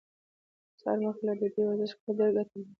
سهار 0.81 0.97
مخکې 1.05 1.23
له 1.27 1.33
ډوډۍ 1.39 1.61
ورزش 1.65 1.91
کول 1.99 2.13
ډيره 2.17 2.31
ګټه 2.37 2.53
لري. 2.59 2.67